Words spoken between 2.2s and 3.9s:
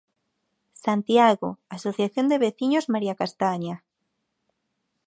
de Veciños María Castaña.